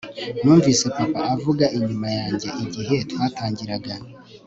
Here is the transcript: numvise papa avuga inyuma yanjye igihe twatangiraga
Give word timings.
numvise 0.43 0.85
papa 0.97 1.21
avuga 1.35 1.63
inyuma 1.77 2.07
yanjye 2.19 2.49
igihe 2.63 2.95
twatangiraga 3.11 3.93